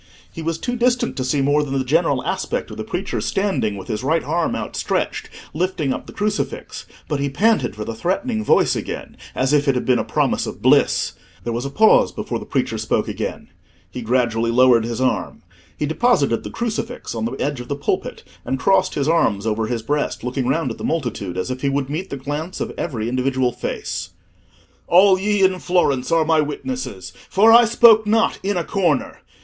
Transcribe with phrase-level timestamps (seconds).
[0.33, 3.77] He was too distant to see more than the general aspect of the preacher standing,
[3.77, 8.43] with his right arm outstretched, lifting up the crucifix; but he panted for the threatening
[8.43, 11.13] voice again as if it had been a promise of bliss.
[11.43, 13.49] There was a pause before the preacher spoke again.
[13.91, 15.43] He gradually lowered his arm.
[15.77, 19.67] He deposited the crucifix on the edge of the pulpit, and crossed his arms over
[19.67, 22.73] his breast, looking round at the multitude as if he would meet the glance of
[22.75, 24.09] every individual face.
[24.87, 29.19] "All ye in Florence are my witnesses, for I spoke not in a corner.